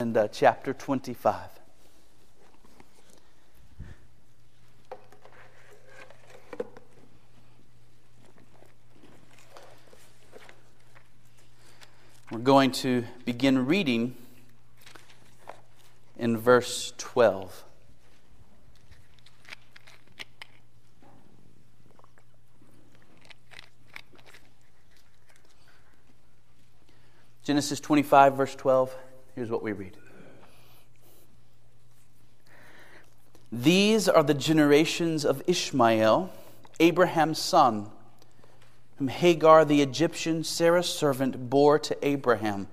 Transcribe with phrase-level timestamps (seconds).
[0.00, 1.34] and uh, chapter 25.
[12.30, 14.16] We're going to begin reading
[16.18, 17.64] in verse 12.
[27.44, 28.96] Genesis 25, verse 12.
[29.34, 29.96] Here's what we read
[33.52, 36.30] These are the generations of Ishmael,
[36.78, 37.90] Abraham's son,
[38.96, 42.68] whom Hagar the Egyptian, Sarah's servant, bore to Abraham.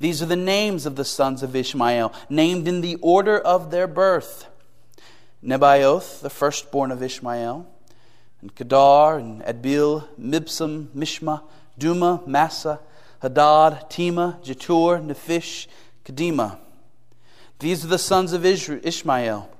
[0.00, 3.86] These are the names of the sons of Ishmael, named in the order of their
[3.86, 4.46] birth
[5.42, 7.66] Nebaioth, the firstborn of Ishmael,
[8.40, 11.42] and Kedar, and Adbeel, Mibsam, Mishma,
[11.78, 12.80] Dumah, Massa,
[13.20, 15.66] Hadad, Tema, Jetur, Nephish,
[16.04, 16.58] Kedemah.
[17.58, 19.50] These are the sons of Ishmael.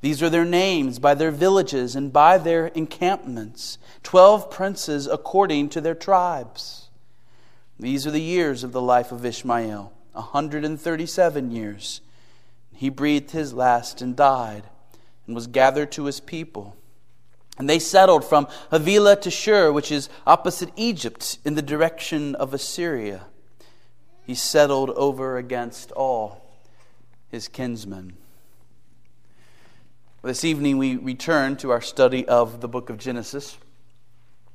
[0.00, 5.80] These are their names by their villages and by their encampments, twelve princes according to
[5.80, 6.88] their tribes.
[7.78, 12.00] These are the years of the life of Ishmael, a 137 years.
[12.74, 14.64] He breathed his last and died,
[15.26, 16.76] and was gathered to his people.
[17.58, 22.52] And they settled from Havilah to Shur, which is opposite Egypt, in the direction of
[22.52, 23.26] Assyria.
[24.26, 26.42] He settled over against all
[27.30, 28.16] his kinsmen.
[30.22, 33.56] This evening, we return to our study of the book of Genesis.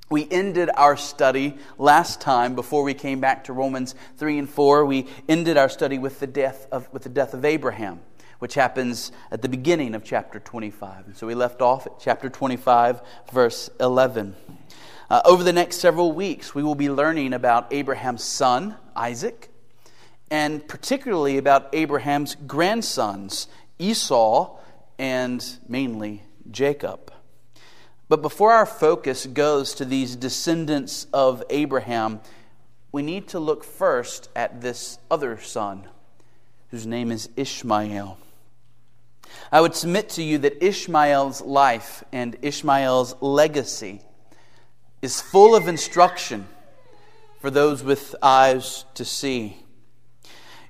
[0.10, 4.86] We ended our study last time before we came back to Romans 3 and 4.
[4.86, 8.02] We ended our study with the death of, with the death of Abraham
[8.42, 11.06] which happens at the beginning of chapter 25.
[11.06, 13.00] And so we left off at chapter 25,
[13.32, 14.36] verse 11.
[15.12, 19.52] Uh, over the next several weeks, we will be learning about Abraham's son, Isaac,
[20.32, 23.48] and particularly about Abraham's grandsons,
[23.78, 24.58] Esau
[24.98, 27.14] and mainly Jacob.
[28.10, 32.22] But before our focus goes to these descendants of Abraham,
[32.92, 35.88] we need to look first at this other son,
[36.72, 38.18] whose name is Ishmael.
[39.52, 44.02] I would submit to you that Ishmael's life and Ishmael's legacy
[45.02, 46.48] is full of instruction
[47.40, 49.58] for those with eyes to see.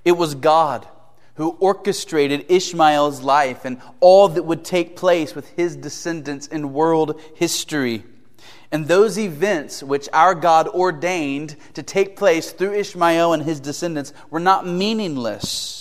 [0.06, 0.88] It was God
[1.36, 7.20] who orchestrated Ishmael's life and all that would take place with his descendants in world
[7.36, 8.04] history.
[8.72, 14.14] And those events which our God ordained to take place through Ishmael and his descendants
[14.30, 15.81] were not meaningless.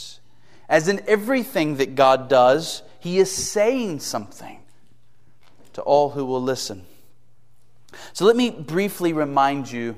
[0.70, 4.60] As in everything that God does, He is saying something
[5.72, 6.86] to all who will listen.
[8.12, 9.97] So let me briefly remind you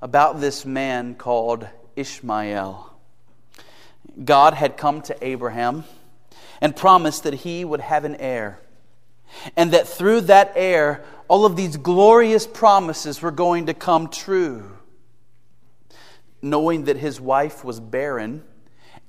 [0.00, 2.98] about this man called Ishmael.
[4.24, 5.84] God had come to Abraham
[6.62, 8.58] and promised that he would have an heir,
[9.56, 14.78] and that through that heir, all of these glorious promises were going to come true.
[16.42, 18.42] Knowing that his wife was barren,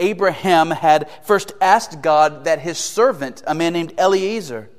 [0.01, 4.69] Abraham had first asked God that his servant, a man named Eliezer,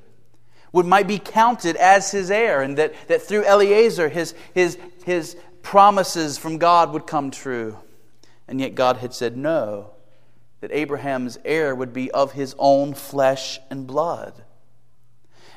[0.72, 5.36] would might be counted as his heir, and that, that through Eliezer his, his, his
[5.62, 7.78] promises from God would come true.
[8.48, 9.90] And yet God had said no,
[10.60, 14.41] that Abraham's heir would be of his own flesh and blood.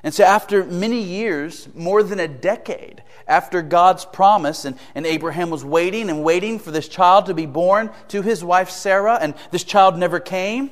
[0.06, 5.50] And so, after many years, more than a decade after God's promise, and, and Abraham
[5.50, 9.34] was waiting and waiting for this child to be born to his wife Sarah, and
[9.50, 10.70] this child never came,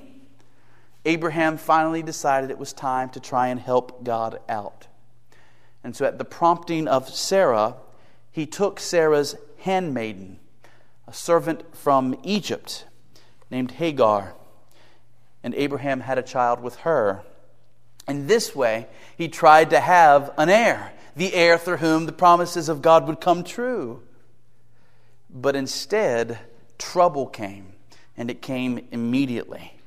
[1.04, 4.86] Abraham finally decided it was time to try and help God out.
[5.84, 7.78] And so, at the prompting of Sarah,
[8.32, 10.38] he took Sarah's handmaiden,
[11.08, 12.86] a servant from Egypt
[13.50, 14.36] named Hagar,
[15.42, 17.24] and Abraham had a child with her.
[18.08, 18.88] In this way,
[19.18, 23.22] he tried to have an heir, the heir through whom the promises of God would
[23.22, 24.02] come true.
[25.30, 26.40] But instead,
[26.78, 27.74] trouble came,
[28.18, 29.80] and it came immediately.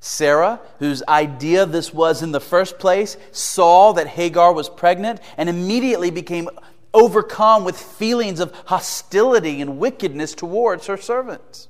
[0.00, 5.48] Sarah, whose idea this was in the first place, saw that Hagar was pregnant and
[5.48, 6.48] immediately became
[6.92, 11.68] overcome with feelings of hostility and wickedness towards her servants.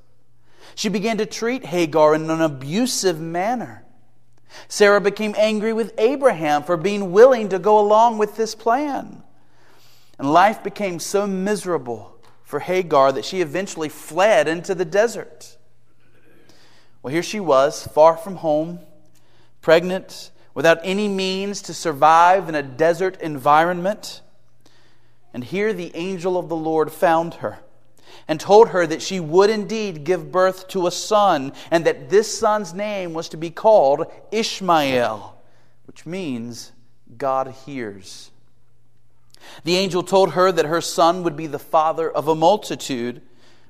[0.74, 3.85] She began to treat Hagar in an abusive manner.
[4.68, 9.22] Sarah became angry with Abraham for being willing to go along with this plan.
[10.18, 15.56] And life became so miserable for Hagar that she eventually fled into the desert.
[17.02, 18.80] Well, here she was, far from home,
[19.60, 24.22] pregnant, without any means to survive in a desert environment.
[25.34, 27.58] And here the angel of the Lord found her
[28.28, 32.38] and told her that she would indeed give birth to a son, and that this
[32.38, 35.36] son's name was to be called Ishmael,
[35.86, 36.72] which means
[37.16, 38.30] God hears.
[39.64, 43.22] The angel told her that her son would be the father of a multitude,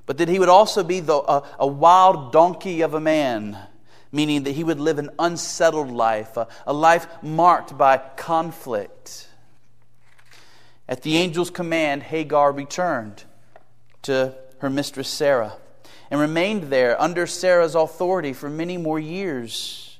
[0.05, 3.57] but that he would also be the, a, a wild donkey of a man,
[4.11, 9.27] meaning that he would live an unsettled life, a, a life marked by conflict.
[10.89, 13.23] At the angel's command, Hagar returned
[14.07, 15.53] to her mistress Sarah
[16.09, 19.99] and remained there under Sarah's authority for many more years.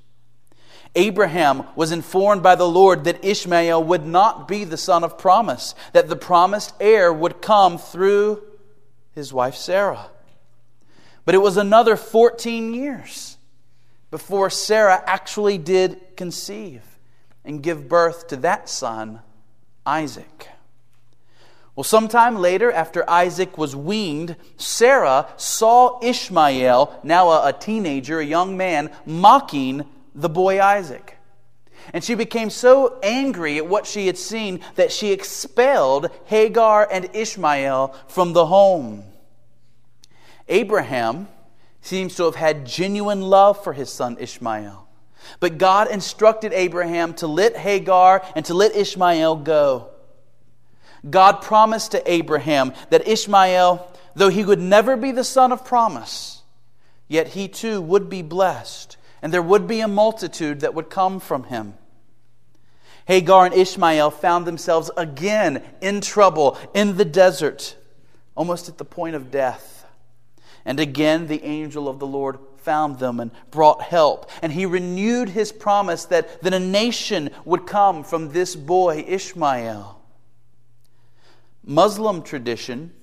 [0.95, 5.75] Abraham was informed by the Lord that Ishmael would not be the son of promise,
[5.93, 8.41] that the promised heir would come through
[9.13, 10.07] his wife Sarah.
[11.25, 13.37] But it was another 14 years
[14.09, 16.81] before Sarah actually did conceive
[17.43, 19.19] and give birth to that son,
[19.85, 20.47] Isaac.
[21.77, 28.57] Well, sometime later, after Isaac was weaned, Sarah saw Ishmael, now a, teenager, a young
[28.57, 29.85] man, mocking
[30.15, 31.19] the boy Isaac.
[31.93, 37.11] And she became so angry at what she had seen that she expelled Hagar and
[37.13, 39.03] Ishmael from the home.
[40.47, 41.27] Abraham
[41.81, 44.87] seems to have had genuine love for his son Ishmael.
[45.39, 49.91] But God instructed Abraham to let Hagar and to let Ishmael go.
[51.07, 56.41] God promised to Abraham that Ishmael, though he would never be the son of promise,
[57.07, 61.19] yet he too would be blessed, and there would be a multitude that would come
[61.19, 61.75] from him.
[63.05, 67.77] Hagar and Ishmael found themselves again in trouble in the desert,
[68.35, 69.85] almost at the point of death.
[70.65, 74.29] And again, the angel of the Lord found them and brought help.
[74.41, 79.96] And he renewed his promise that, that a nation would come from this boy, Ishmael.
[81.67, 82.93] Muslim tradition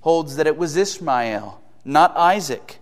[0.00, 2.78] holds that it was Ishmael, not Isaac,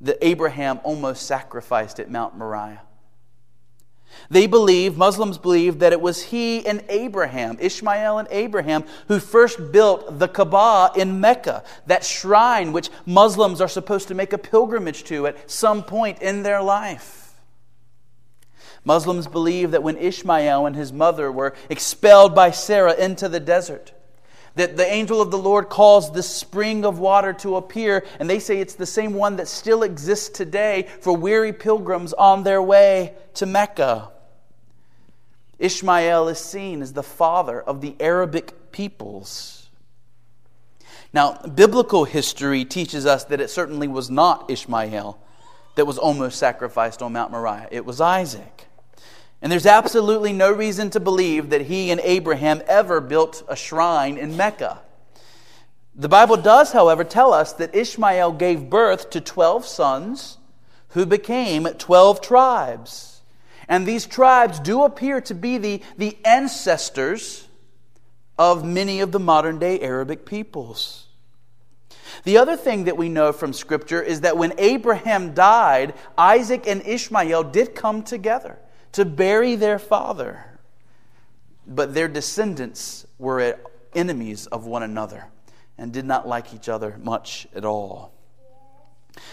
[0.00, 2.82] that Abraham almost sacrificed at Mount Moriah.
[4.28, 9.70] They believe, Muslims believe, that it was he and Abraham, Ishmael and Abraham, who first
[9.70, 15.04] built the Kaaba in Mecca, that shrine which Muslims are supposed to make a pilgrimage
[15.04, 17.40] to at some point in their life.
[18.84, 23.92] Muslims believe that when Ishmael and his mother were expelled by Sarah into the desert,
[24.54, 28.38] that the angel of the Lord calls the spring of water to appear, and they
[28.38, 33.14] say it's the same one that still exists today for weary pilgrims on their way
[33.34, 34.10] to Mecca.
[35.58, 39.68] Ishmael is seen as the father of the Arabic peoples.
[41.12, 45.20] Now, biblical history teaches us that it certainly was not Ishmael
[45.74, 48.66] that was almost sacrificed on Mount Moriah, it was Isaac.
[49.42, 54.18] And there's absolutely no reason to believe that he and Abraham ever built a shrine
[54.18, 54.80] in Mecca.
[55.94, 60.38] The Bible does, however, tell us that Ishmael gave birth to 12 sons
[60.88, 63.22] who became 12 tribes.
[63.68, 67.46] And these tribes do appear to be the, the ancestors
[68.38, 71.06] of many of the modern day Arabic peoples.
[72.24, 76.82] The other thing that we know from Scripture is that when Abraham died, Isaac and
[76.84, 78.58] Ishmael did come together
[78.92, 80.44] to bury their father.
[81.66, 83.58] But their descendants were
[83.94, 85.26] enemies of one another
[85.78, 88.12] and did not like each other much at all.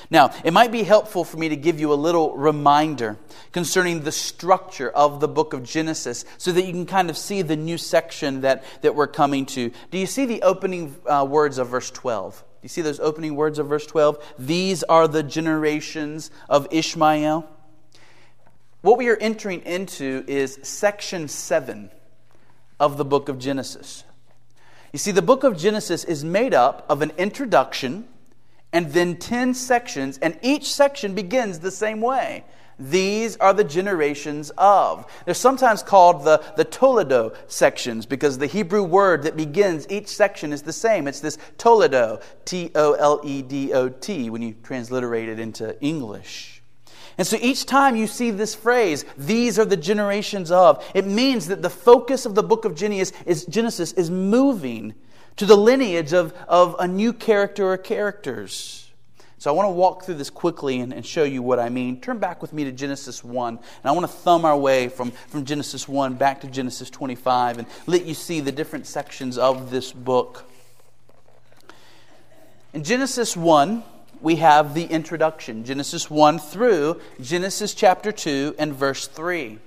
[0.10, 3.18] Now, it might be helpful for me to give you a little reminder
[3.52, 7.42] concerning the structure of the book of Genesis so that you can kind of see
[7.42, 9.72] the new section that, that we're coming to.
[9.92, 12.40] Do you see the opening uh, words of verse 12?
[12.40, 14.36] Do you see those opening words of verse 12?
[14.40, 17.48] These are the generations of Ishmael.
[18.82, 21.90] What we are entering into is section 7
[22.80, 24.04] of the book of Genesis.
[24.94, 28.08] You see, the book of Genesis is made up of an introduction
[28.72, 32.44] and then 10 sections, and each section begins the same way.
[32.80, 35.12] These are the generations of.
[35.26, 40.54] They're sometimes called the, the Toledot sections because the Hebrew word that begins each section
[40.54, 41.08] is the same.
[41.08, 45.80] It's this Toledot, T O L E D O T, when you transliterate it into
[45.82, 46.57] English.
[47.18, 51.48] And so each time you see this phrase, these are the generations of, it means
[51.48, 54.94] that the focus of the book of Genesis is, moving
[55.38, 58.92] to the lineage of, of a new character or characters.
[59.40, 62.02] So I want to walk through this quickly and, and, show you what I mean.
[62.02, 63.58] Turn back with me to Genesis 1.
[63.58, 67.60] And I want to thumb our way from, from Genesis 1 back to Genesis 25
[67.60, 70.46] and let you see the different sections of this book.
[72.74, 73.84] In Genesis 1,
[74.22, 79.60] we have the introduction Genesis 1 through Genesis chapter 2 and verse 3.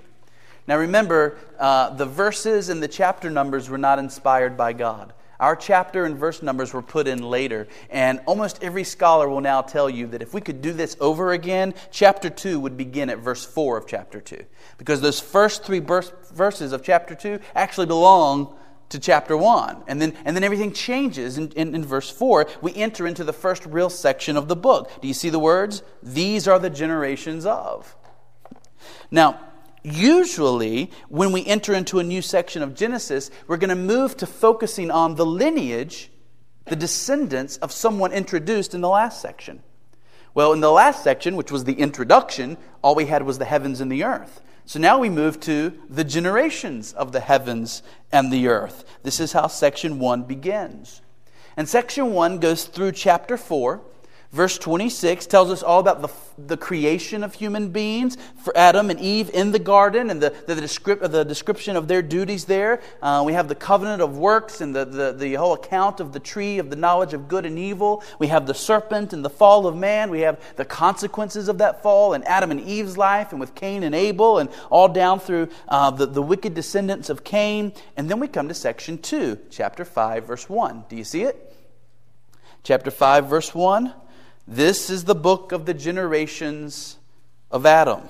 [0.67, 5.13] Now remember, uh, the verses and the chapter numbers were not inspired by God.
[5.39, 7.67] our chapter and verse numbers were put in later.
[7.89, 11.31] And almost every scholar will now tell you that if we could do this over
[11.31, 14.43] again, chapter 2 would begin at verse 4 of chapter 2.
[14.77, 18.55] Because those first three verses of chapter 2 actually belong
[18.91, 19.83] to chapter 1.
[19.87, 22.47] And then, and then everything changes in, in, in, verse 4.
[22.61, 24.91] We enter into the first real section of the book.
[25.01, 25.83] Do you see the words?
[26.03, 27.95] These are the generations of.
[29.09, 29.39] Now,
[29.83, 34.25] usually when we enter into a new section of Genesis, we're going to move to
[34.25, 36.11] focusing on the lineage,
[36.65, 39.63] the descendants of someone introduced in the last section.
[40.33, 43.81] Well, in the last section, which was the introduction, all we had was the heavens
[43.81, 44.41] and the earth.
[44.71, 48.85] So now we move to the generations of the heavens and the earth.
[49.03, 51.01] This is how section 1 begins.
[51.57, 53.81] And section 1 goes through chapter 4
[54.31, 58.97] Verse 26 tells us all about the, the creation of human beings for Adam and
[58.97, 62.81] Eve in the garden and the, the, the, description of their duties there.
[63.01, 66.19] Uh, we have the covenant of works and the, the, the whole account of the
[66.19, 68.01] tree of the knowledge of good and evil.
[68.19, 70.09] We have the serpent and the fall of man.
[70.09, 73.83] We have the consequences of that fall and Adam and Eve's life and with Cain
[73.83, 77.73] and Abel and all down through uh, the, the wicked descendants of Cain.
[77.97, 80.85] And then we come to section 2, chapter 5, verse 1.
[80.87, 81.53] Do you see it?
[82.63, 83.93] Chapter 5, verse 1.
[84.51, 86.97] This is the book of the generations
[87.51, 88.01] of Adam,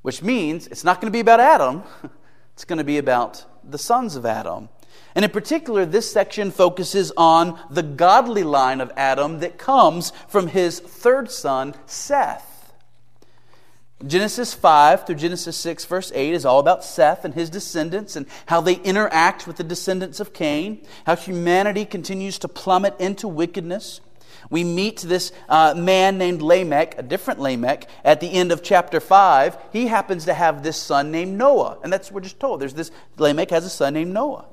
[0.00, 1.82] which means it's not going to be about Adam,
[2.54, 4.70] it's going to be about the sons of Adam.
[5.14, 10.46] And in particular, this section focuses on the godly line of Adam that comes from
[10.46, 12.72] his third son, Seth.
[14.06, 18.24] Genesis 5 through Genesis 6, verse 8, is all about Seth and his descendants and
[18.46, 24.00] how they interact with the descendants of Cain, how humanity continues to plummet into wickedness.
[24.48, 29.00] We meet this uh, man named Lamech, a different Lamech, at the end of chapter
[29.00, 29.58] 5.
[29.72, 31.78] He happens to have this son named Noah.
[31.82, 32.60] And that's what we're just told.
[32.60, 34.46] There's this, Lamech has a son named Noah.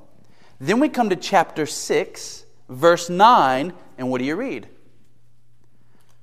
[0.60, 4.68] Then we come to chapter 6, verse 9, and what do you read?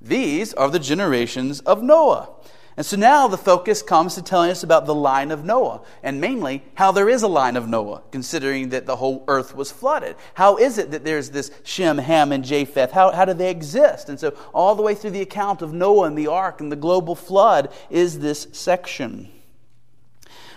[0.00, 2.28] These are the generations of Noah.
[2.76, 6.20] And so now the focus comes to telling us about the line of Noah, and
[6.20, 10.14] mainly how there is a line of Noah, considering that the whole earth was flooded.
[10.34, 12.92] How is it that there's this Shem, Ham, and Japheth?
[12.92, 14.10] How, how do they exist?
[14.10, 16.76] And so, all the way through the account of Noah and the ark and the
[16.76, 19.30] global flood is this section.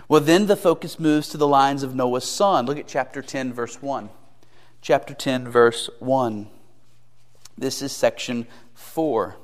[0.10, 2.66] Well, then the focus moves to the lines of Noah's son.
[2.66, 4.10] Look at chapter 10, verse 1.
[4.82, 6.50] Chapter 10, verse 1.
[7.58, 9.38] This is section 4.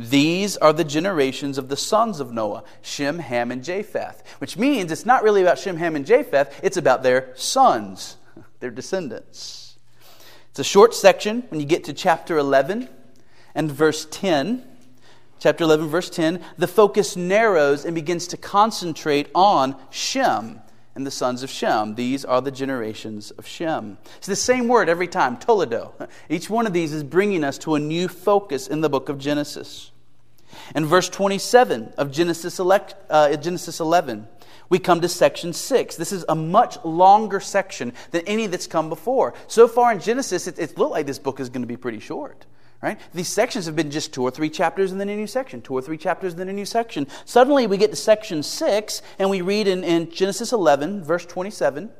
[0.00, 4.22] These are the generations of the sons of Noah Shem, Ham, and Japheth.
[4.38, 8.16] Which means it's not really about Shem, Ham, and Japheth, it's about their sons,
[8.60, 9.76] their descendants.
[10.48, 12.88] It's a short section when you get to chapter 11
[13.54, 14.64] and verse 10.
[15.38, 20.60] Chapter 11, verse 10, the focus narrows and begins to concentrate on Shem
[20.94, 21.94] and the sons of Shem.
[21.94, 23.98] These are the generations of Shem.
[24.18, 26.08] It's the same word every time, Toledot.
[26.28, 29.18] Each one of these is bringing us to a new focus in the book of
[29.18, 29.92] Genesis.
[30.74, 34.26] In verse 27 of Genesis, elect, uh, Genesis 11,
[34.68, 35.96] we come to section 6.
[35.96, 39.34] This is a much longer section than any that's come before.
[39.46, 42.00] So far in Genesis, it, it looked like this book is going to be pretty
[42.00, 42.46] short.
[42.82, 42.98] Right?
[43.12, 45.74] These sections have been just two or three chapters and then a new section, two
[45.74, 47.06] or three chapters and then a new section.
[47.26, 51.90] Suddenly we get to section 6 and we read in, in Genesis 11, verse 27.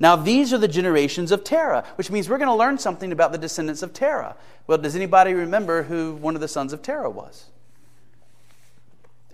[0.00, 3.30] Now these are the generations of Terah, which means we're going to learn something about
[3.30, 4.34] the descendants of Terah.
[4.66, 7.46] Well, does anybody remember who one of the sons of Terah was?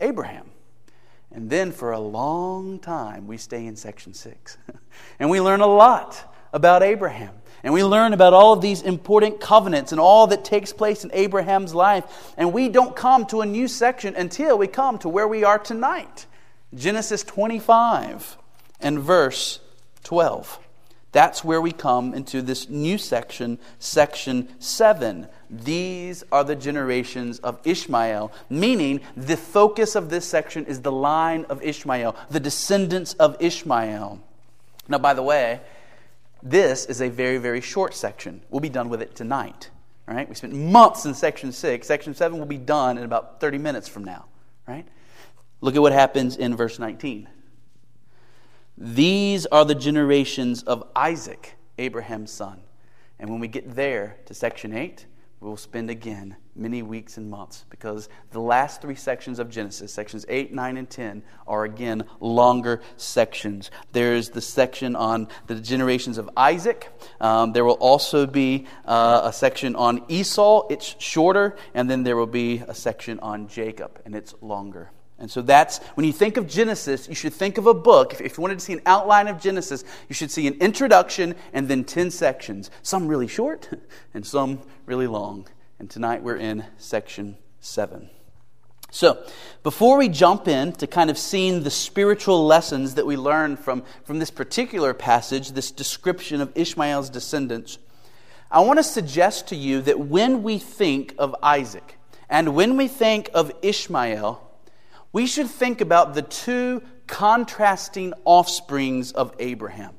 [0.00, 0.50] Abraham.
[1.32, 4.58] And then for a long time, we stay in section 6.
[5.18, 7.39] and we learn a lot about Abraham.
[7.62, 11.10] And we learn about all of these important covenants and all that takes place in
[11.12, 12.32] Abraham's life.
[12.36, 15.58] And we don't come to a new section until we come to where we are
[15.58, 16.26] tonight
[16.74, 18.36] Genesis 25
[18.80, 19.60] and verse
[20.04, 20.58] 12.
[21.12, 25.26] That's where we come into this new section, section 7.
[25.50, 31.46] These are the generations of Ishmael, meaning the focus of this section is the line
[31.48, 34.20] of Ishmael, the descendants of Ishmael.
[34.86, 35.60] Now, by the way,
[36.42, 38.42] this is a very, very short section.
[38.50, 39.70] We'll be done with it tonight.
[40.08, 40.28] All right?
[40.28, 41.86] We spent months in section 6.
[41.86, 44.26] Section 7 will be done in about 30 minutes from now.
[44.66, 44.86] Right?
[45.60, 47.28] Look at what happens in verse 19.
[48.78, 52.60] These are the generations of Isaac, Abraham's son.
[53.18, 55.04] And when we get there to section 8,
[55.40, 59.92] we will spend again many weeks and months because the last three sections of Genesis,
[59.92, 63.70] sections 8, 9, and 10, are again longer sections.
[63.92, 66.88] There's the section on the generations of Isaac.
[67.20, 72.16] Um, there will also be uh, a section on Esau, it's shorter, and then there
[72.16, 74.90] will be a section on Jacob, and it's longer
[75.20, 78.14] And so that's when you think of Genesis, you should think of a book.
[78.14, 81.34] If, if, you wanted to see an outline of Genesis, you should see an introduction
[81.52, 83.68] and then 10 sections, some really short
[84.14, 85.46] and some really long.
[85.80, 88.10] And tonight we're in section 7.
[88.90, 89.24] So,
[89.62, 93.84] before we jump in to kind of seeing the spiritual lessons that we learn from,
[94.04, 97.78] from this particular passage, this description of Ishmael's descendants,
[98.50, 101.96] I want to suggest to you that when we think of Isaac
[102.28, 104.52] and when we think of Ishmael,
[105.14, 109.94] we should think about the two contrasting offsprings of Abraham.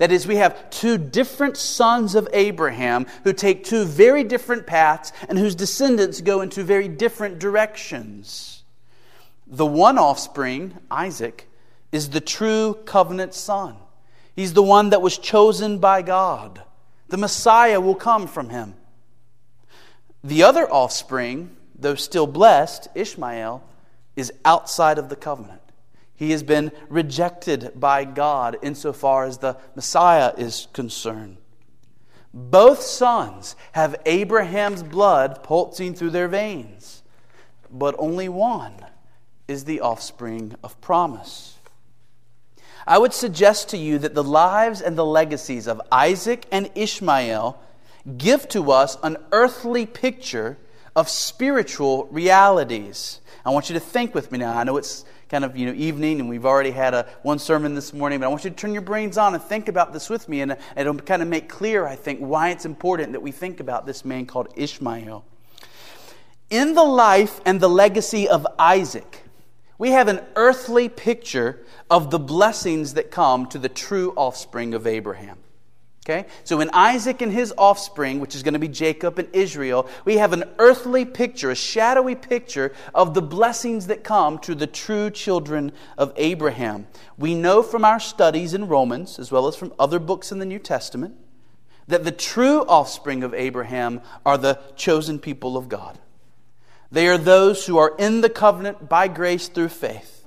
[0.00, 5.12] That is, we have two different sons of Abraham who take two very different paths
[5.28, 8.62] and whose descendants go into very different directions.
[9.46, 11.50] The one offspring, Isaac,
[11.92, 13.76] is the true covenant son.
[14.34, 16.62] He's the one that was chosen by God.
[17.08, 18.76] The Messiah will come from him.
[20.24, 23.62] The other offspring, though still blessed, Ishmael,
[24.16, 25.60] is outside of the covenant.
[26.20, 31.38] He has been rejected by God insofar as the Messiah is concerned.
[32.34, 37.02] Both sons have Abraham's blood pulsing through their veins,
[37.70, 38.74] but only one
[39.48, 41.56] is the offspring of promise.
[42.86, 47.58] I would suggest to you that the lives and the legacies of Isaac and Ishmael
[48.18, 50.58] give to us an earthly picture
[50.94, 53.22] of spiritual realities.
[53.42, 54.58] I want you to think with me now.
[54.58, 57.74] I know it's kind of you know evening and we've already had a one sermon
[57.76, 60.10] this morning but i want you to turn your brains on and think about this
[60.10, 63.30] with me and it'll kind of make clear i think why it's important that we
[63.30, 65.24] think about this man called ishmael.
[66.50, 69.22] In the life and the legacy of isaac
[69.78, 74.84] we have an earthly picture of the blessings that come to the true offspring of
[74.84, 75.38] abraham
[76.10, 76.28] Okay?
[76.42, 80.16] So in Isaac and his offspring, which is going to be Jacob and Israel, we
[80.16, 85.10] have an earthly picture, a shadowy picture of the blessings that come to the true
[85.10, 86.88] children of Abraham.
[87.16, 90.46] We know from our studies in Romans, as well as from other books in the
[90.46, 91.14] New Testament,
[91.86, 95.98] that the true offspring of Abraham are the chosen people of God.
[96.90, 100.26] They are those who are in the covenant by grace through faith.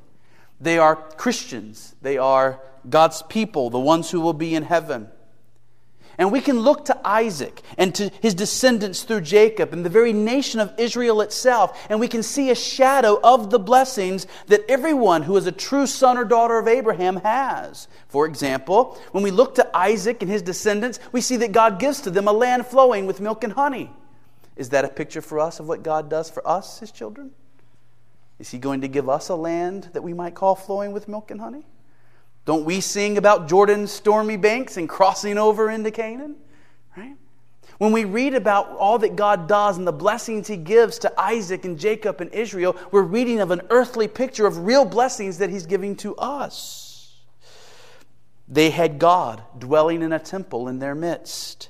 [0.61, 1.93] They are Christians.
[2.01, 5.09] They are God's people, the ones who will be in heaven.
[6.17, 10.13] And we can look to Isaac and to his descendants through Jacob and the very
[10.13, 15.23] nation of Israel itself, and we can see a shadow of the blessings that everyone
[15.23, 17.87] who is a true son or daughter of Abraham has.
[18.07, 22.01] For example, when we look to Isaac and his descendants, we see that God gives
[22.01, 23.89] to them a land flowing with milk and honey.
[24.55, 27.31] Is that a picture for us of what God does for us, his children?
[28.37, 31.31] Is he going to give us a land that we might call flowing with milk
[31.31, 31.65] and honey?
[32.45, 36.35] Don't we sing about Jordan's stormy banks and crossing over into Canaan?
[36.97, 37.15] Right?
[37.77, 41.63] When we read about all that God does and the blessings He gives to Isaac
[41.65, 45.65] and Jacob and Israel, we're reading of an earthly picture of real blessings that He's
[45.65, 47.21] giving to us.
[48.47, 51.69] They had God dwelling in a temple in their midst.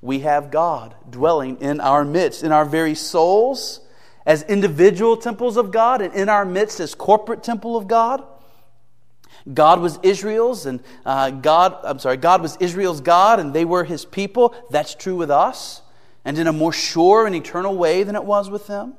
[0.00, 3.80] We have God dwelling in our midst, in our very souls,
[4.24, 8.24] as individual temples of God, and in our midst as corporate temple of God.
[9.52, 13.84] God was Israel's, and uh, God, I'm sorry, God was Israel's God, and they were
[13.84, 14.54] his people.
[14.70, 15.82] That's true with us,
[16.24, 18.94] and in a more sure and eternal way than it was with them.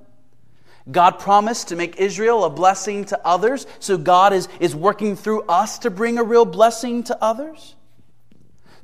[0.91, 5.43] God promised to make Israel a blessing to others, so God is, is working through
[5.43, 7.75] us to bring a real blessing to others.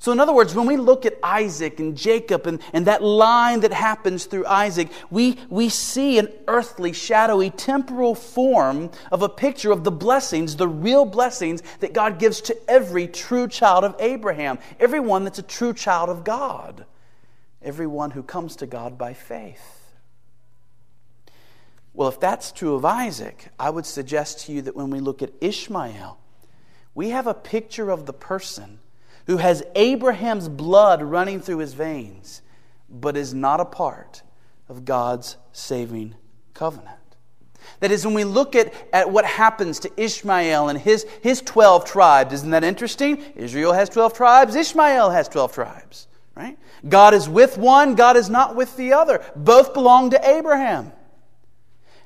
[0.01, 3.59] So, in other words, when we look at Isaac and Jacob and, and that line
[3.59, 9.73] that happens through Isaac, we, we see an earthly, shadowy, temporal form of a picture
[9.73, 14.59] of the blessings, the real blessings that God gives to every true child of Abraham,
[14.79, 16.85] everyone that's a true child of God,
[17.61, 19.93] everyone who comes to God by faith.
[21.93, 25.21] Well, if that's true of Isaac, I would suggest to you that when we look
[25.21, 26.17] at Ishmael,
[26.95, 28.79] we have a picture of the person
[29.29, 32.41] who has Abraham's blood running through his veins,
[32.89, 34.23] but is not a part
[34.67, 36.15] of God's saving
[36.55, 36.97] covenant.
[37.79, 41.85] That is, when we look at, at what happens to Ishmael and his, his 12
[41.85, 43.21] tribes, isn't that interesting?
[43.35, 46.57] Israel has 12 tribes, Ishmael has 12 tribes, right?
[46.87, 49.23] God is with one, God is not with the other.
[49.35, 50.91] Both belong to Abraham.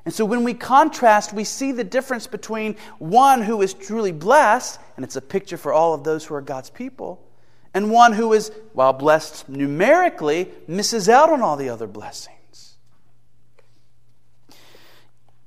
[0.06, 4.80] And so when we contrast, we see the difference between one who is truly blessed,
[4.98, 7.26] and it's a picture for all of those who are God's people,
[7.74, 12.76] and one who is, while blessed numerically, misses out on all the other blessings.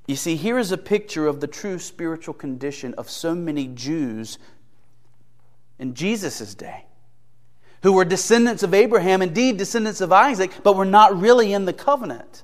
[0.07, 4.39] You see, here is a picture of the true spiritual condition of so many Jews
[5.79, 6.87] in Jesus' day
[7.83, 11.73] who were descendants of Abraham, indeed descendants of Isaac, but were not really in the
[11.73, 12.43] covenant.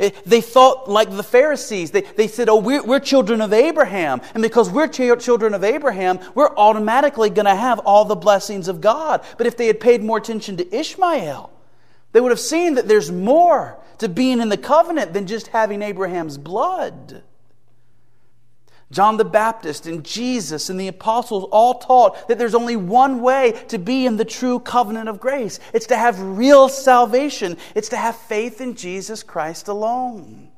[0.00, 1.90] Eh, they thought like the Pharisees.
[1.90, 4.20] They, they said, Oh, we're, we're children of Abraham.
[4.34, 8.68] And because we're ch- children of Abraham, we're automatically going to have all the blessings
[8.68, 9.24] of God.
[9.38, 11.50] But if they had paid more attention to Ishmael,
[12.12, 15.82] they would have seen that there's more to being in the covenant than just having
[15.82, 17.22] Abraham's blood.
[18.92, 23.52] John the Baptist and Jesus and the apostles all taught that there's only one way
[23.68, 27.96] to be in the true covenant of grace it's to have real salvation, it's to
[27.96, 30.50] have faith in Jesus Christ alone.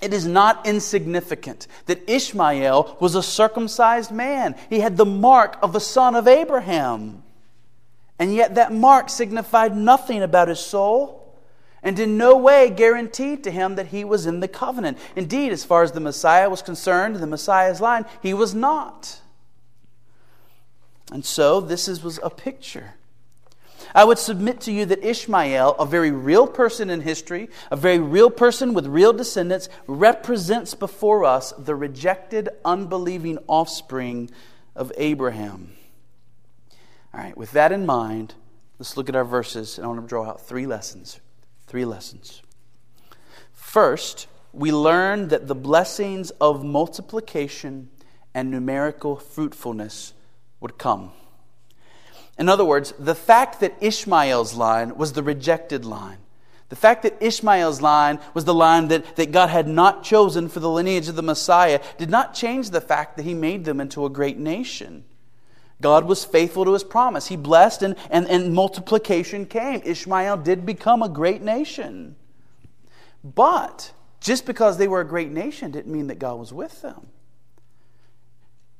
[0.00, 4.54] It is not insignificant that Ishmael was a circumcised man.
[4.70, 7.22] He had the mark of the son of Abraham.
[8.18, 11.25] And yet, that mark signified nothing about his soul
[11.86, 14.98] and in no way guaranteed to him that he was in the covenant.
[15.14, 19.20] Indeed, as far as the Messiah was concerned, the Messiah's line, he was not.
[21.12, 22.94] And so, this is, was a picture.
[23.94, 28.00] I would submit to you that Ishmael, a very real person in history, a very
[28.00, 34.28] real person with real descendants, represents before us the rejected, unbelieving offspring
[34.74, 35.76] of Abraham.
[37.14, 38.34] All right, with that in mind,
[38.80, 41.20] let's look at our verses, and I want to draw out three lessons.
[41.66, 42.42] Three lessons.
[43.52, 47.90] First, we learn that the blessings of multiplication
[48.34, 50.12] and numerical fruitfulness
[50.60, 51.12] would come.
[52.38, 56.18] In other words, the fact that Ishmael's line was the rejected line,
[56.68, 60.60] the fact that Ishmael's line was the line that, that God had not chosen for
[60.60, 64.04] the lineage of the Messiah, did not change the fact that He made them into
[64.04, 65.04] a great nation.
[65.80, 67.26] God was faithful to his promise.
[67.26, 69.82] He blessed and, and, and multiplication came.
[69.84, 72.16] Ishmael did become a great nation.
[73.22, 77.08] But just because they were a great nation didn't mean that God was with them.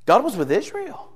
[0.05, 1.11] God was with Israel.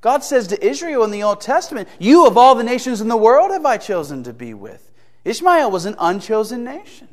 [0.00, 3.16] God says to Israel in the Old Testament, You of all the nations in the
[3.16, 4.90] world have I chosen to be with.
[5.24, 7.08] Ishmael was an unchosen nation.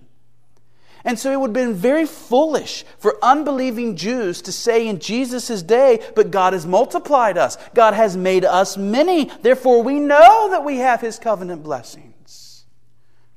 [1.05, 5.61] And so it would have been very foolish for unbelieving Jews to say in Jesus'
[5.61, 7.57] day, but God has multiplied us.
[7.75, 9.25] God has made us many.
[9.41, 12.65] Therefore, we know that we have his covenant blessings.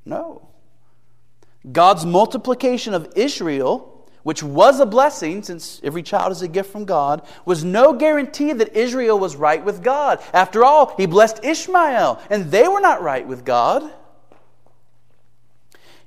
[0.06, 0.48] No.
[1.70, 6.86] God's multiplication of Israel, which was a blessing, since every child is a gift from
[6.86, 10.20] God, was no guarantee that Israel was right with God.
[10.32, 13.90] After all, he blessed Ishmael, and they were not right with God.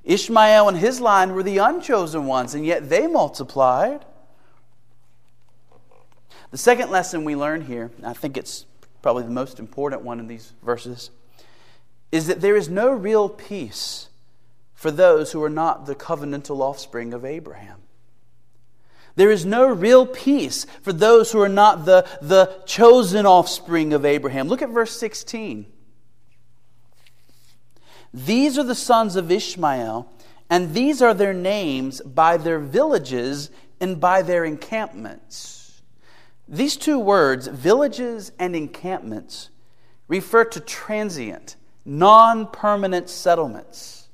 [0.03, 4.05] Ishmael and his line were the unchosen ones, and yet they multiplied.
[6.49, 8.65] The second lesson we learn here, I think it's
[9.01, 11.11] probably the most important one in these verses,
[12.11, 14.09] is that there is no real peace
[14.73, 17.81] for those who are not the covenantal offspring of Abraham.
[19.15, 24.05] There is no real peace for those who are not the, the chosen offspring of
[24.05, 24.47] Abraham.
[24.47, 25.67] Look at verse 16.
[28.13, 30.11] These are the sons of Ishmael,
[30.49, 35.81] and these are their names by their villages and by their encampments.
[36.47, 39.49] These two words, villages and encampments,
[40.07, 44.09] refer to transient, non permanent settlements.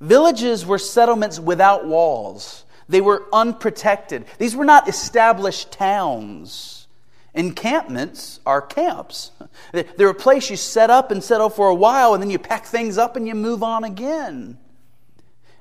[0.00, 4.26] Villages were settlements without walls, they were unprotected.
[4.38, 6.83] These were not established towns.
[7.34, 9.32] Encampments are camps.
[9.72, 12.66] They're a place you set up and settle for a while, and then you pack
[12.66, 14.58] things up and you move on again.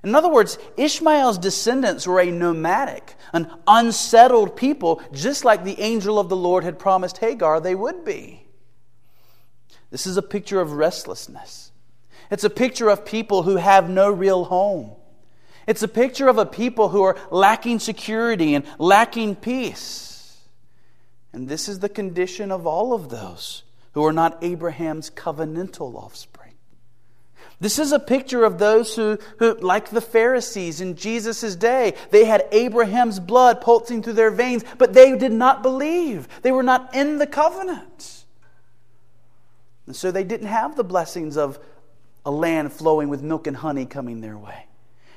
[0.03, 6.19] In other words, Ishmael's descendants were a nomadic, an unsettled people, just like the angel
[6.19, 8.45] of the Lord had promised Hagar they would be.
[9.89, 11.71] This is a picture of restlessness.
[12.29, 14.91] It's a picture of people who have no real home.
[15.65, 20.09] It's a picture of a people who are lacking security and lacking peace.
[21.33, 26.53] And this is the condition of all of those who are not Abraham's covenantal offspring.
[27.59, 32.25] This is a picture of those who, who, like the Pharisees in Jesus' day, they
[32.25, 36.27] had Abraham's blood pulsing through their veins, but they did not believe.
[36.41, 38.25] They were not in the covenant.
[39.85, 41.59] And so they didn't have the blessings of
[42.25, 44.65] a land flowing with milk and honey coming their way.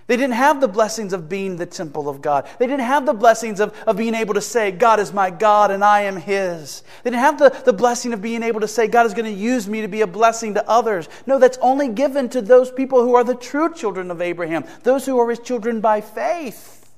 [0.07, 2.47] They didn't have the blessings of being the temple of God.
[2.59, 5.73] They didn't have the blessings of, of being able to say, God is my God
[5.73, 6.83] and I am His.
[7.03, 9.41] They didn't have the, the blessing of being able to say, God is going to
[9.41, 11.09] use me to be a blessing to others.
[11.27, 15.07] No, that's only given to those people who are the true children of Abraham, those
[15.07, 16.95] who are His children by faith.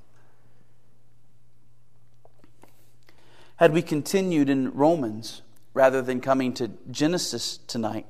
[3.57, 5.41] Had we continued in Romans
[5.73, 8.07] rather than coming to Genesis tonight,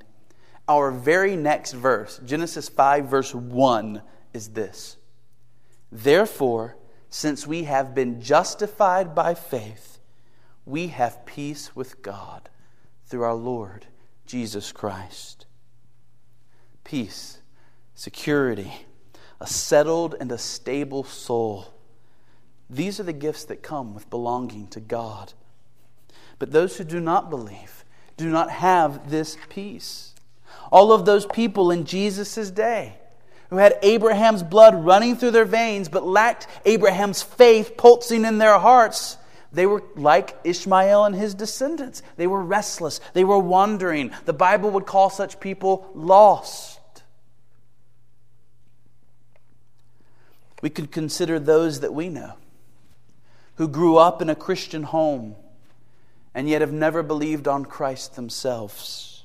[0.66, 4.02] our very next verse, Genesis 5, verse 1,
[4.38, 4.96] is this
[5.90, 6.76] Therefore,
[7.10, 9.98] since we have been justified by faith,
[10.64, 12.48] we have peace with God
[13.06, 13.86] through our Lord
[14.26, 15.46] Jesus Christ.
[16.84, 17.38] Peace,
[17.94, 18.72] security,
[19.40, 21.74] a settled and a stable soul.
[22.70, 25.32] These are the gifts that come with belonging to God.
[26.38, 27.84] But those who do not believe
[28.16, 30.14] do not have this peace.
[30.70, 32.97] All of those people in Jesus' day
[33.50, 38.58] who had Abraham's blood running through their veins but lacked Abraham's faith pulsing in their
[38.58, 39.16] hearts,
[39.52, 42.02] they were like Ishmael and his descendants.
[42.16, 44.10] They were restless, they were wandering.
[44.24, 46.78] The Bible would call such people lost.
[50.60, 52.34] We could consider those that we know
[53.54, 55.36] who grew up in a Christian home
[56.34, 59.17] and yet have never believed on Christ themselves.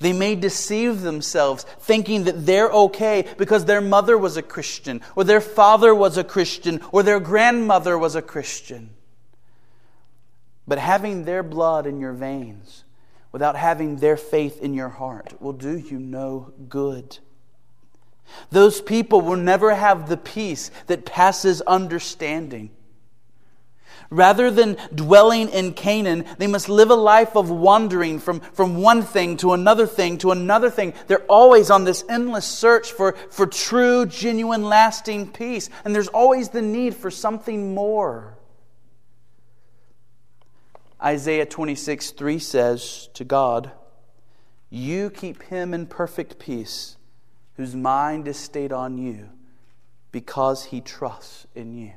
[0.00, 5.24] They may deceive themselves thinking that they're okay because their mother was a Christian, or
[5.24, 8.90] their father was a Christian, or their grandmother was a Christian.
[10.66, 12.84] But having their blood in your veins
[13.32, 17.18] without having their faith in your heart will do you no good.
[18.50, 22.70] Those people will never have the peace that passes understanding.
[24.10, 29.02] Rather than dwelling in Canaan, they must live a life of wandering from, from one
[29.02, 30.94] thing to another thing to another thing.
[31.06, 35.70] They're always on this endless search for, for true, genuine, lasting peace.
[35.84, 38.38] And there's always the need for something more.
[41.02, 43.72] Isaiah 26, 3 says to God,
[44.70, 46.96] You keep him in perfect peace
[47.56, 49.28] whose mind is stayed on you
[50.12, 51.92] because he trusts in you.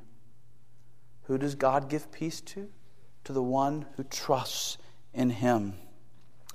[1.28, 2.70] Who does God give peace to?
[3.26, 4.78] To the one who trusts
[5.14, 5.74] in him.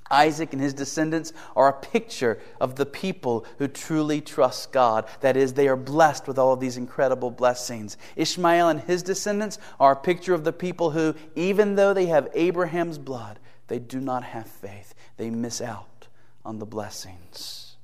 [0.09, 5.05] Isaac and his descendants are a picture of the people who truly trust God.
[5.21, 7.97] That is, they are blessed with all of these incredible blessings.
[8.15, 12.29] Ishmael and his descendants are a picture of the people who, even though they have
[12.33, 14.93] Abraham's blood, they do not have faith.
[15.17, 16.07] They miss out
[16.45, 17.75] on the blessings.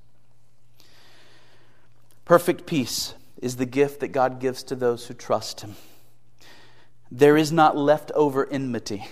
[2.26, 5.76] Perfect peace is the gift that God gives to those who trust him.
[7.12, 9.08] There is not leftover enmity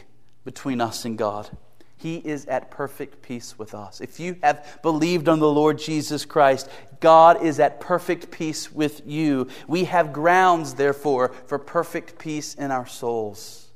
[0.46, 1.50] between us and God.
[1.98, 4.02] He is at perfect peace with us.
[4.02, 9.02] If you have believed on the Lord Jesus Christ, God is at perfect peace with
[9.08, 9.48] you.
[9.68, 13.68] We have grounds, therefore, for perfect peace in our souls.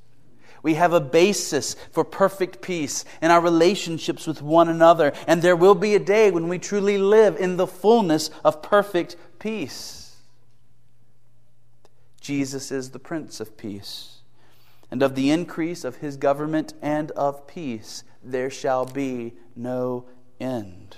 [0.63, 5.13] We have a basis for perfect peace in our relationships with one another.
[5.25, 9.15] And there will be a day when we truly live in the fullness of perfect
[9.39, 10.00] peace.
[12.21, 14.19] Jesus is the Prince of Peace.
[14.91, 20.05] And of the increase of his government and of peace, there shall be no
[20.39, 20.97] end.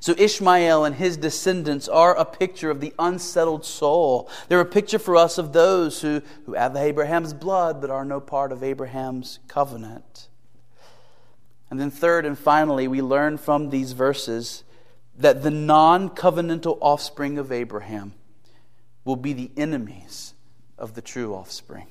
[0.00, 4.30] So, Ishmael and his descendants are a picture of the unsettled soul.
[4.48, 8.18] They're a picture for us of those who, who have Abraham's blood but are no
[8.18, 10.28] part of Abraham's covenant.
[11.70, 14.64] And then, third and finally, we learn from these verses
[15.18, 18.14] that the non covenantal offspring of Abraham
[19.06, 20.34] will be the enemies
[20.76, 21.86] of the true offspring.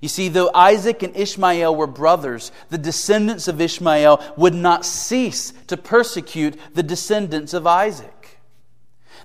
[0.00, 5.52] You see, though Isaac and Ishmael were brothers, the descendants of Ishmael would not cease
[5.68, 8.40] to persecute the descendants of Isaac.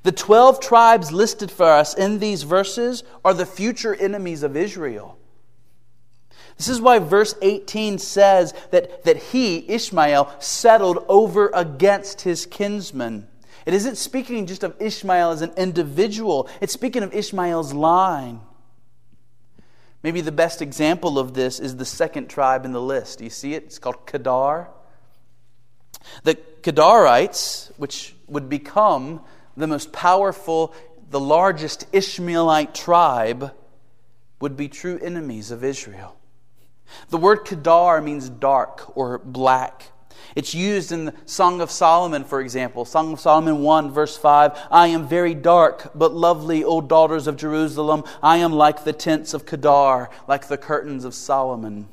[0.04, 5.18] The 12 tribes listed for us in these verses are the future enemies of Israel.
[6.58, 13.28] This is why verse 18 says that, that he, Ishmael, settled over against his kinsmen.
[13.68, 18.40] It isn't speaking just of Ishmael as an individual, it's speaking of Ishmael's line.
[20.02, 23.18] Maybe the best example of this is the second tribe in the list.
[23.18, 23.64] Do you see it?
[23.64, 24.70] It's called Kedar.
[26.24, 29.20] The Kedarites, which would become
[29.58, 30.74] the most powerful,
[31.10, 33.52] the largest Ishmaelite tribe,
[34.40, 36.16] would be true enemies of Israel.
[37.10, 39.92] The word Kedar means dark or black.
[40.36, 42.86] It's used in the Song of Solomon, for example.
[42.86, 47.38] Song of Solomon 1, verse 5 I am very dark, but lovely, O daughters of
[47.38, 48.04] Jerusalem.
[48.22, 51.88] I am like the tents of Kedar, like the curtains of Solomon.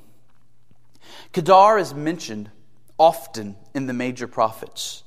[1.33, 2.51] Kedar is mentioned
[2.99, 5.03] often in the major prophets.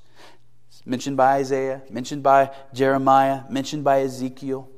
[0.69, 4.69] It's mentioned by Isaiah, mentioned by Jeremiah, mentioned by Ezekiel.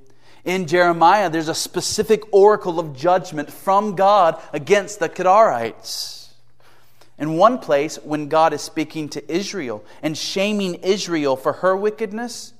[0.45, 6.18] In Jeremiah, there's a specific oracle of judgment from God against the Kedarites.
[7.19, 12.53] In one place, when God is speaking to Israel and shaming Israel for her wickedness,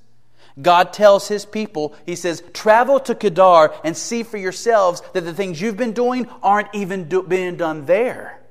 [0.62, 5.34] God tells his people, He says, Travel to Kedar and see for yourselves that the
[5.34, 8.42] things you've been doing aren't even do- being done there.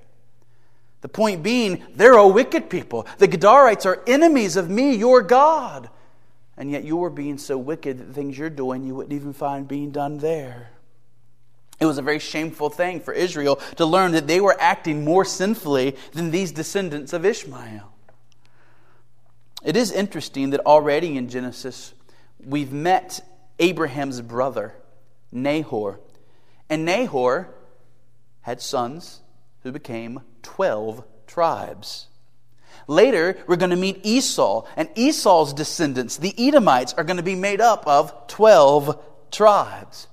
[1.02, 3.06] The point being, they're a wicked people.
[3.18, 5.90] The Kedarites are enemies of me, your God.
[6.56, 9.68] And yet you're being so wicked that the things you're doing you wouldn't even find
[9.68, 10.70] being done there.
[11.80, 15.24] It was a very shameful thing for Israel to learn that they were acting more
[15.24, 17.92] sinfully than these descendants of Ishmael.
[19.64, 21.94] It is interesting that already in Genesis,
[22.44, 23.20] we've met
[23.58, 24.74] Abraham's brother,
[25.30, 26.00] Nahor.
[26.68, 27.54] And Nahor
[28.40, 29.20] had sons
[29.62, 32.08] who became 12 tribes.
[32.86, 37.34] Later, we're going to meet Esau, and Esau's descendants, the Edomites, are going to be
[37.34, 40.07] made up of 12 tribes.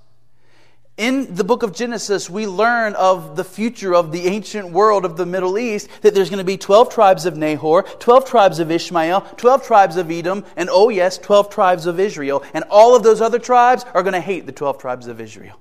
[0.98, 5.18] In the book of Genesis, we learn of the future of the ancient world of
[5.18, 8.72] the Middle East that there's going to be 12 tribes of Nahor, 12 tribes of
[8.72, 12.44] Ishmael, 12 tribes of Edom, and oh, yes, 12 tribes of Israel.
[12.54, 15.60] And all of those other tribes are going to hate the 12 tribes of Israel.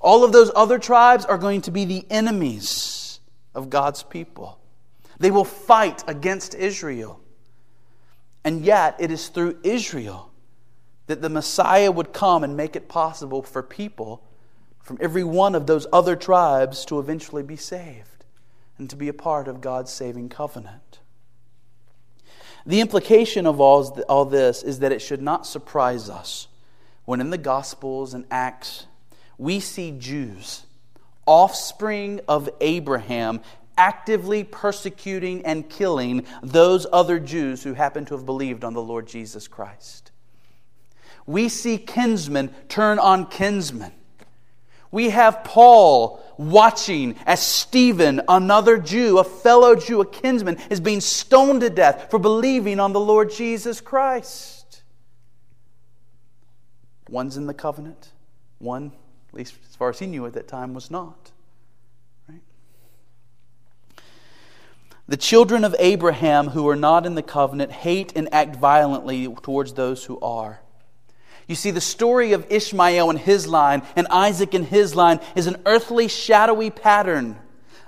[0.00, 3.20] All of those other tribes are going to be the enemies
[3.54, 4.58] of God's people.
[5.20, 7.20] They will fight against Israel.
[8.42, 10.32] And yet, it is through Israel
[11.06, 14.24] that the Messiah would come and make it possible for people
[14.88, 18.24] from every one of those other tribes to eventually be saved
[18.78, 21.00] and to be a part of God's saving covenant.
[22.64, 26.48] The implication of all, all this is that it should not surprise us
[27.04, 28.86] when in the Gospels and Acts
[29.36, 30.64] we see Jews,
[31.26, 33.42] offspring of Abraham,
[33.76, 39.06] actively persecuting and killing those other Jews who happen to have believed on the Lord
[39.06, 40.12] Jesus Christ.
[41.26, 43.92] We see kinsmen turn on kinsmen
[44.90, 51.00] we have Paul watching as Stephen, another Jew, a fellow Jew, a kinsman, is being
[51.00, 54.82] stoned to death for believing on the Lord Jesus Christ.
[57.08, 58.12] One's in the covenant,
[58.58, 58.92] one,
[59.28, 61.32] at least as far as he knew at that time, was not.
[65.08, 69.72] The children of Abraham who are not in the covenant hate and act violently towards
[69.72, 70.60] those who are.
[71.48, 75.46] You see, the story of Ishmael and his line and Isaac and his line is
[75.46, 77.38] an earthly, shadowy pattern.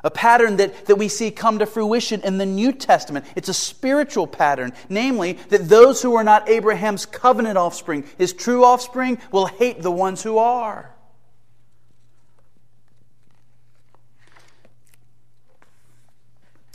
[0.02, 3.26] A pattern that, that we see come to fruition in the New Testament.
[3.36, 8.64] It's a spiritual pattern, namely, that those who are not Abraham's covenant offspring, his true
[8.64, 10.94] offspring, will hate the ones who are.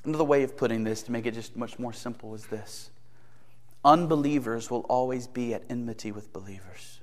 [0.03, 2.91] Another way of putting this, to make it just much more simple, is this
[3.85, 6.99] Unbelievers will always be at enmity with believers.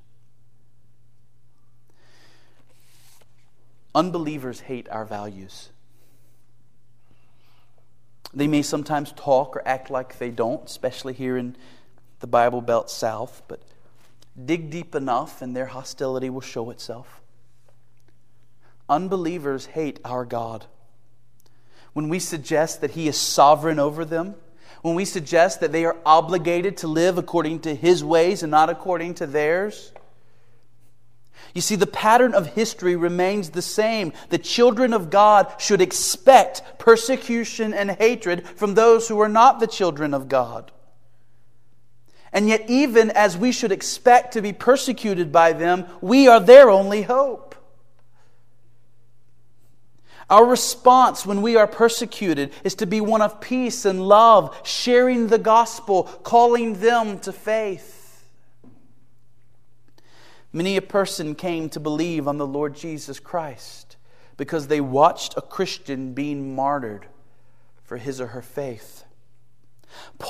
[3.95, 5.69] Unbelievers hate our values.
[8.35, 11.55] They may sometimes talk or act like they don't, especially here in
[12.19, 13.63] the Bible Belt South, but
[14.45, 17.21] dig deep enough and their hostility will show itself.
[18.89, 20.67] Unbelievers hate our God.
[21.93, 24.35] When we suggest that He is sovereign over them,
[24.83, 28.69] when we suggest that they are obligated to live according to His ways and not
[28.69, 29.93] according to theirs?
[31.55, 34.13] You see, the pattern of history remains the same.
[34.31, 39.67] The children of God should expect persecution and hatred from those who are not the
[39.67, 40.73] children of God.
[42.33, 46.71] And yet, even as we should expect to be persecuted by them, we are their
[46.71, 47.52] only hope.
[50.31, 55.27] Our response when we are persecuted is to be one of peace and love, sharing
[55.27, 58.29] the gospel, calling them to faith.
[60.53, 63.97] Many a person came to believe on the Lord Jesus Christ
[64.37, 67.07] because they watched a Christian being martyred
[67.83, 69.02] for his or her faith.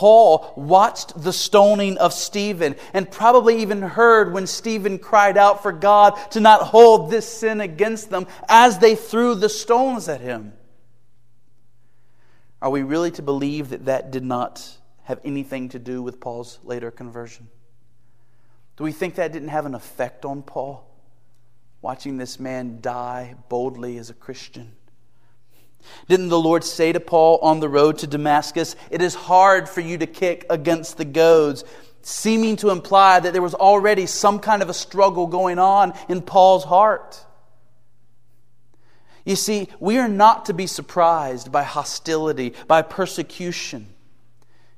[0.02, 5.70] Paul watched the stoning of Stephen and probably even heard when Stephen cried out for
[5.70, 10.54] God to not hold this sin against them as they threw the stones at him.
[12.60, 16.58] Are we really to believe that that did not have anything to do with Paul's
[16.64, 17.46] later conversion?
[18.76, 20.84] Do we think that didn't have an effect on Paul?
[21.80, 24.72] Watching this man die boldly as a Christian.
[26.08, 29.80] Didn't the Lord say to Paul on the road to Damascus, It is hard for
[29.80, 31.64] you to kick against the goads,
[32.02, 36.22] seeming to imply that there was already some kind of a struggle going on in
[36.22, 37.24] Paul's heart?
[39.24, 43.86] You see, we are not to be surprised by hostility, by persecution,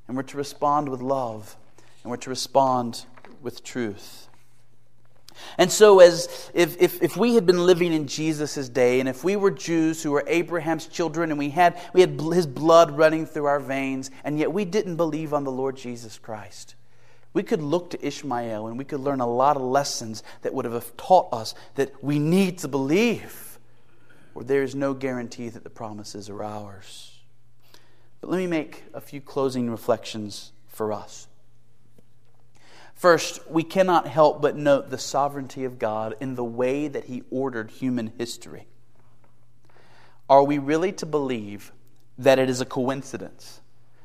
[0.07, 1.57] and we're to respond with love,
[2.03, 3.05] and we're to respond
[3.41, 4.27] with truth.
[5.57, 9.23] And so, as if, if, if we had been living in Jesus' day, and if
[9.23, 13.25] we were Jews who were Abraham's children, and we had, we had his blood running
[13.25, 16.75] through our veins, and yet we didn't believe on the Lord Jesus Christ,
[17.33, 20.63] we could look to Ishmael and we could learn a lot of lessons that would
[20.63, 23.59] have taught us that we need to believe,
[24.33, 27.19] or there is no guarantee that the promises are ours.
[28.21, 31.27] But let me make a few closing reflections for us.
[32.95, 37.23] First, we cannot help but note the sovereignty of God in the way that He
[37.29, 38.67] ordered human history.
[40.29, 41.71] Are we really to believe
[42.17, 43.59] that it is a coincidence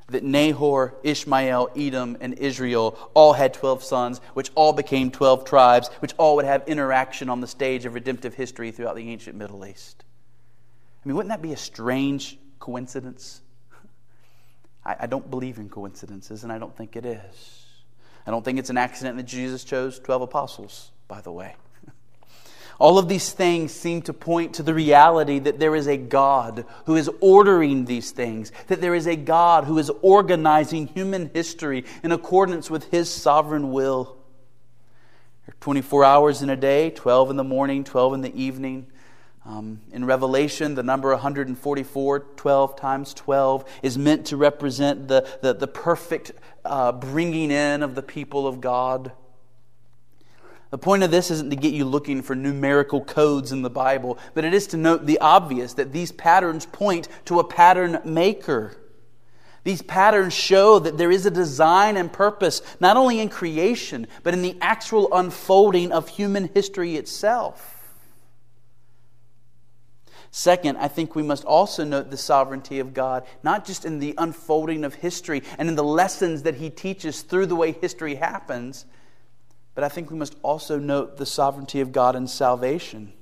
[0.08, 5.88] that Nahor, Ishmael, Edom, and Israel all had 12 sons, which all became 12 tribes,
[6.00, 9.64] which all would have interaction on the stage of redemptive history throughout the ancient Middle
[9.64, 10.04] East.
[11.04, 13.40] I mean, wouldn't that be a strange coincidence?
[14.84, 17.59] I, I don't believe in coincidences, and I don't think it is.
[18.26, 21.56] I don't think it's an accident that Jesus chose 12 apostles, by the way.
[22.78, 26.64] All of these things seem to point to the reality that there is a God
[26.86, 31.84] who is ordering these things, that there is a God who is organizing human history
[32.02, 34.16] in accordance with his sovereign will.
[35.60, 38.86] 24 hours in a day, 12 in the morning, 12 in the evening.
[39.44, 45.54] Um, in Revelation, the number 144, 12 times 12, is meant to represent the, the,
[45.54, 46.32] the perfect
[46.64, 49.12] uh, bringing in of the people of God.
[50.70, 54.18] The point of this isn't to get you looking for numerical codes in the Bible,
[54.34, 58.76] but it is to note the obvious that these patterns point to a pattern maker.
[59.64, 64.32] These patterns show that there is a design and purpose, not only in creation, but
[64.32, 67.79] in the actual unfolding of human history itself.
[70.30, 74.14] Second, I think we must also note the sovereignty of God, not just in the
[74.16, 78.86] unfolding of history and in the lessons that He teaches through the way history happens,
[79.74, 83.12] but I think we must also note the sovereignty of God in salvation.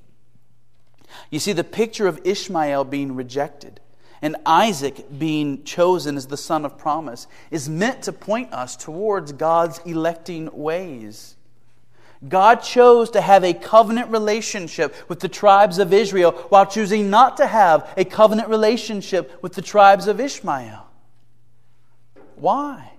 [1.31, 3.81] You see, the picture of Ishmael being rejected
[4.21, 9.33] and Isaac being chosen as the son of promise is meant to point us towards
[9.33, 11.37] God's electing ways.
[12.27, 17.37] God chose to have a covenant relationship with the tribes of Israel while choosing not
[17.37, 20.85] to have a covenant relationship with the tribes of Ishmael.
[22.37, 22.93] Why?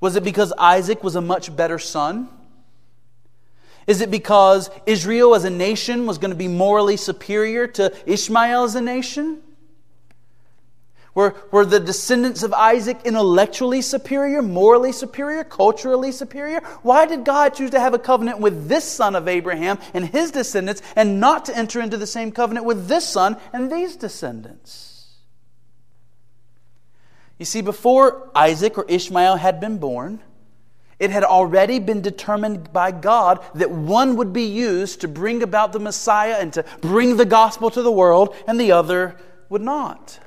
[0.00, 2.28] Was it because Isaac was a much better son?
[3.86, 8.64] Is it because Israel as a nation was going to be morally superior to Ishmael
[8.64, 9.40] as a nation?
[11.14, 16.60] Were, were the descendants of Isaac intellectually superior, morally superior, culturally superior?
[16.82, 20.30] Why did God choose to have a covenant with this son of Abraham and his
[20.30, 25.08] descendants and not to enter into the same covenant with this son and these descendants?
[27.38, 30.20] You see, before Isaac or Ishmael had been born,
[30.98, 35.72] it had already been determined by God that one would be used to bring about
[35.72, 39.16] the Messiah and to bring the gospel to the world, and the other
[39.48, 40.20] would not.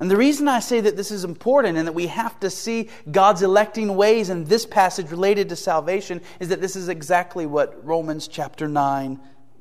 [0.00, 2.88] And the reason I say that this is important and that we have to see
[3.10, 7.84] God's electing ways in this passage related to salvation is that this is exactly what
[7.84, 9.18] Romans chapter 9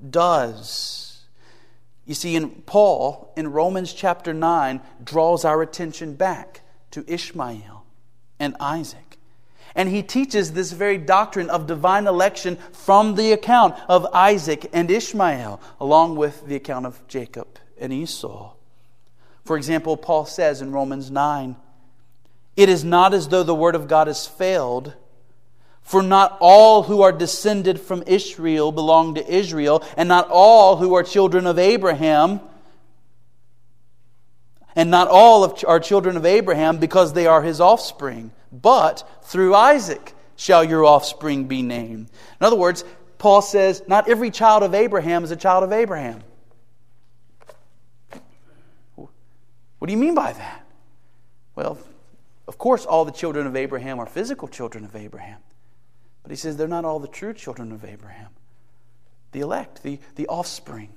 [0.10, 1.24] does.
[2.06, 6.62] You see, in Paul, in Romans chapter 9, draws our attention back
[6.92, 7.86] to Ishmael
[8.40, 9.18] and Isaac.
[9.76, 14.90] And he teaches this very doctrine of divine election from the account of Isaac and
[14.90, 18.57] Ishmael, along with the account of Jacob and Esau.
[19.48, 21.56] For example, Paul says in Romans 9,
[22.58, 24.94] It is not as though the word of God has failed,
[25.82, 30.96] for not all who are descended from Israel belong to Israel, and not all who
[30.96, 32.42] are children of Abraham,
[34.76, 40.14] and not all are children of Abraham because they are his offspring, but through Isaac
[40.36, 42.10] shall your offspring be named.
[42.42, 42.84] In other words,
[43.18, 46.22] Paul says, not every child of Abraham is a child of Abraham.
[49.80, 50.66] What do you mean by that?
[51.56, 51.78] Well,
[52.48, 55.40] of course, all the children of Abraham are physical children of Abraham.
[56.24, 58.30] But he says they're not all the true children of Abraham.
[59.32, 60.90] The elect, the, the offspring,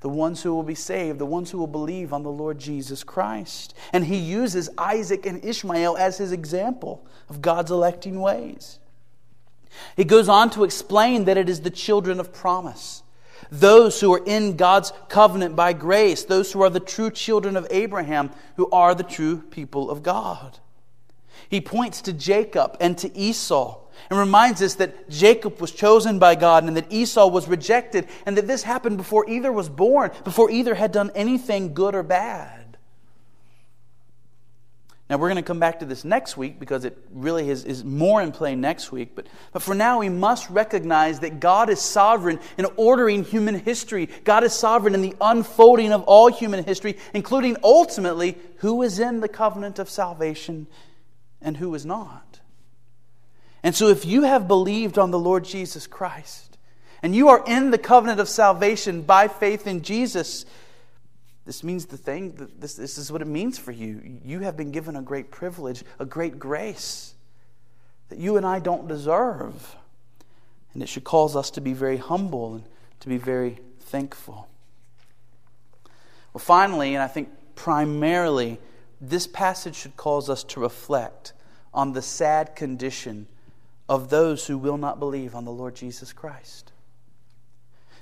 [0.00, 3.04] the ones who will be saved, the ones who will believe on the Lord Jesus
[3.04, 3.74] Christ.
[3.92, 8.78] And he uses Isaac and Ishmael as his example of God's electing ways.
[9.96, 13.02] He goes on to explain that it is the children of promise
[13.50, 17.66] those who are in God's covenant by grace, those who are the true children of
[17.70, 20.58] Abraham, who are the true people of God.
[21.48, 23.80] He points to Jacob and to Esau
[24.10, 28.36] and reminds us that Jacob was chosen by God and that Esau was rejected, and
[28.36, 32.65] that this happened before either was born, before either had done anything good or bad.
[35.08, 37.84] Now, we're going to come back to this next week because it really is, is
[37.84, 39.14] more in play next week.
[39.14, 44.08] But, but for now, we must recognize that God is sovereign in ordering human history.
[44.24, 49.20] God is sovereign in the unfolding of all human history, including ultimately who is in
[49.20, 50.66] the covenant of salvation
[51.40, 52.40] and who is not.
[53.62, 56.58] And so, if you have believed on the Lord Jesus Christ
[57.00, 60.46] and you are in the covenant of salvation by faith in Jesus,
[61.46, 64.18] this means the thing, this, this is what it means for you.
[64.24, 67.14] You have been given a great privilege, a great grace
[68.08, 69.76] that you and I don't deserve.
[70.74, 72.64] And it should cause us to be very humble and
[73.00, 74.48] to be very thankful.
[76.32, 78.58] Well, finally, and I think primarily,
[79.00, 81.32] this passage should cause us to reflect
[81.72, 83.28] on the sad condition
[83.88, 86.72] of those who will not believe on the Lord Jesus Christ.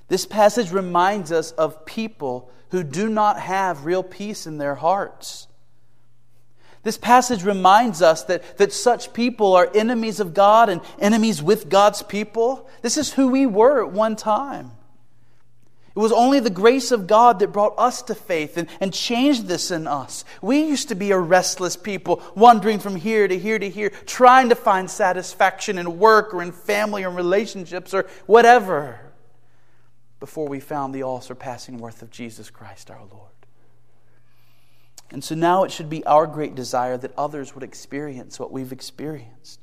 [0.08, 5.46] This passage reminds us of people who do not have real peace in their hearts.
[6.82, 11.70] This passage reminds us that, that such people are enemies of God and enemies with
[11.70, 12.68] God's people.
[12.82, 14.72] This is who we were at one time.
[15.96, 19.46] It was only the grace of God that brought us to faith and, and changed
[19.46, 20.24] this in us.
[20.42, 24.48] We used to be a restless people, wandering from here to here to here, trying
[24.48, 29.03] to find satisfaction in work or in family or in relationships or whatever,
[30.24, 33.28] before we found the all surpassing worth of Jesus Christ our Lord.
[35.10, 38.72] And so now it should be our great desire that others would experience what we've
[38.72, 39.60] experienced.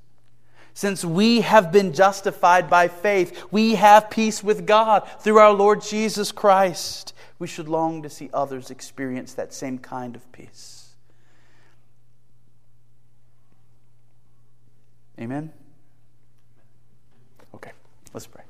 [0.76, 5.82] Since we have been justified by faith, we have peace with God through our Lord
[5.82, 7.16] Jesus Christ.
[7.40, 10.94] We should long to see others experience that same kind of peace.
[15.20, 15.52] Amen?
[17.56, 17.72] Okay,
[18.14, 18.44] let's pray.